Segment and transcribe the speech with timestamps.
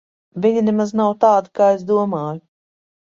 [0.45, 2.41] Viņa nemaz nav tāda, kā es domāju.